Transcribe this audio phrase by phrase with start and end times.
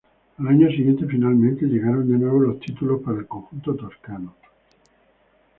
[0.39, 4.33] Al año siguiente finalmente llegaron de nuevo los títulos para el conjunto toscano.